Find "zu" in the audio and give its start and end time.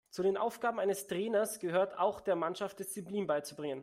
0.09-0.23